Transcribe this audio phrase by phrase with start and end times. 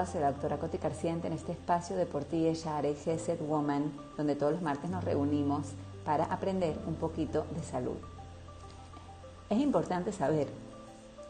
[0.00, 3.92] todas, soy la doctora Coti Carciente en este espacio de por ti, Share Gesed Woman,
[4.16, 5.66] donde todos los martes nos reunimos
[6.06, 7.96] para aprender un poquito de salud.
[9.50, 10.48] Es importante saber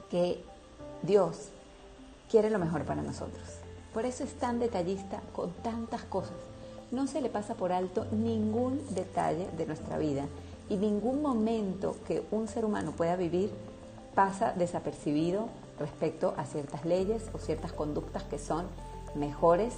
[0.09, 0.45] que
[1.03, 1.49] Dios
[2.31, 3.42] quiere lo mejor para nosotros.
[3.92, 6.37] Por eso es tan detallista con tantas cosas.
[6.92, 10.27] No se le pasa por alto ningún detalle de nuestra vida
[10.68, 13.50] y ningún momento que un ser humano pueda vivir
[14.14, 15.49] pasa desapercibido
[15.81, 18.66] respecto a ciertas leyes o ciertas conductas que son
[19.14, 19.74] mejores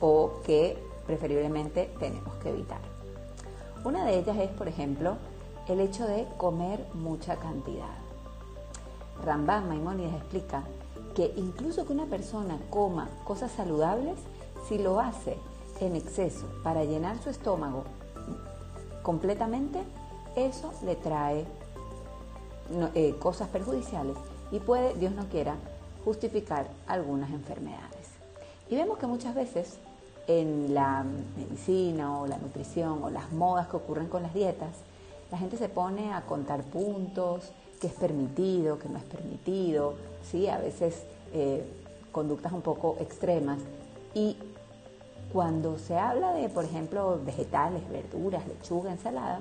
[0.00, 0.76] o que
[1.06, 2.80] preferiblemente tenemos que evitar.
[3.84, 5.16] Una de ellas es, por ejemplo,
[5.68, 7.96] el hecho de comer mucha cantidad.
[9.24, 10.64] Rambam Maimónides explica
[11.14, 14.18] que incluso que una persona coma cosas saludables,
[14.68, 15.36] si lo hace
[15.80, 17.84] en exceso para llenar su estómago
[19.02, 19.82] completamente,
[20.36, 21.46] eso le trae
[22.94, 24.16] eh, cosas perjudiciales
[24.50, 25.56] y puede, Dios no quiera,
[26.04, 28.08] justificar algunas enfermedades.
[28.70, 29.78] Y vemos que muchas veces
[30.26, 31.04] en la
[31.36, 34.70] medicina o la nutrición o las modas que ocurren con las dietas,
[35.30, 39.94] la gente se pone a contar puntos, qué es permitido, qué no es permitido,
[40.30, 40.48] ¿sí?
[40.48, 41.02] a veces
[41.32, 41.64] eh,
[42.12, 43.58] conductas un poco extremas.
[44.14, 44.36] Y
[45.32, 49.40] cuando se habla de, por ejemplo, vegetales, verduras, lechuga, ensalada,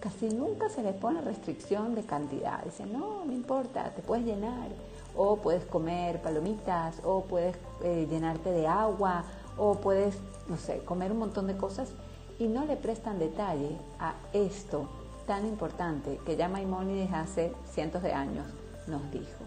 [0.00, 2.62] casi nunca se le pone restricción de cantidad.
[2.64, 4.68] Dicen, no, no importa, te puedes llenar,
[5.16, 9.24] o puedes comer palomitas, o puedes eh, llenarte de agua,
[9.56, 11.90] o puedes, no sé, comer un montón de cosas
[12.38, 14.88] y no le prestan detalle a esto
[15.26, 18.46] tan importante que ya Maimónides hace cientos de años
[18.86, 19.44] nos dijo.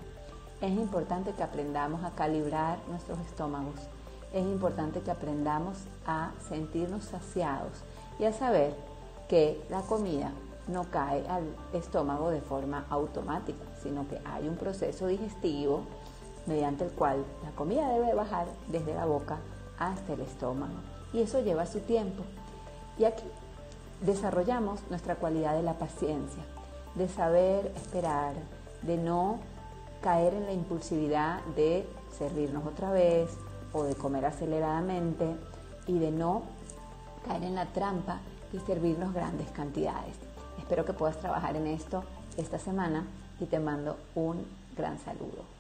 [0.61, 3.75] Es importante que aprendamos a calibrar nuestros estómagos.
[4.33, 7.72] Es importante que aprendamos a sentirnos saciados
[8.20, 8.75] y a saber
[9.30, 10.31] que la comida
[10.67, 15.83] no cae al estómago de forma automática, sino que hay un proceso digestivo
[16.45, 19.38] mediante el cual la comida debe bajar desde la boca
[19.77, 20.73] hasta el estómago.
[21.13, 22.23] Y eso lleva su tiempo.
[22.98, 23.23] Y aquí
[24.02, 26.43] desarrollamos nuestra cualidad de la paciencia,
[26.95, 28.33] de saber esperar,
[28.82, 29.39] de no
[30.02, 31.87] caer en la impulsividad de
[32.17, 33.30] servirnos otra vez
[33.73, 35.36] o de comer aceleradamente
[35.86, 36.43] y de no
[37.27, 38.21] caer en la trampa
[38.52, 40.15] de servirnos grandes cantidades.
[40.58, 42.04] Espero que puedas trabajar en esto
[42.37, 43.05] esta semana
[43.39, 44.45] y te mando un
[44.76, 45.58] gran saludo.